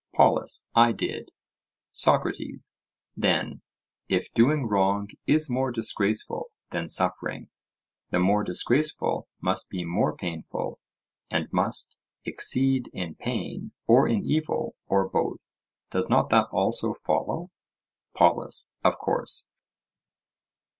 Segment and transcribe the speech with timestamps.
[0.15, 1.29] POLUS: I did.
[1.91, 2.73] SOCRATES:
[3.15, 3.61] Then,
[4.09, 7.51] if doing wrong is more disgraceful than suffering,
[8.09, 10.79] the more disgraceful must be more painful
[11.29, 15.53] and must exceed in pain or in evil or both:
[15.91, 17.51] does not that also follow?
[18.15, 19.49] POLUS: Of course.